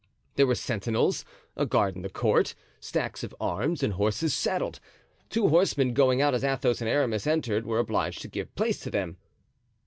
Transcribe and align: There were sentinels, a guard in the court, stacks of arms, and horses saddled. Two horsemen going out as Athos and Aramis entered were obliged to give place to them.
There 0.33 0.47
were 0.47 0.55
sentinels, 0.55 1.23
a 1.55 1.67
guard 1.67 1.95
in 1.95 2.01
the 2.01 2.09
court, 2.09 2.55
stacks 2.79 3.23
of 3.23 3.35
arms, 3.39 3.83
and 3.83 3.93
horses 3.93 4.33
saddled. 4.33 4.79
Two 5.29 5.49
horsemen 5.49 5.93
going 5.93 6.23
out 6.23 6.33
as 6.33 6.43
Athos 6.43 6.81
and 6.81 6.89
Aramis 6.89 7.27
entered 7.27 7.67
were 7.67 7.77
obliged 7.77 8.23
to 8.23 8.27
give 8.27 8.55
place 8.55 8.79
to 8.79 8.89
them. 8.89 9.17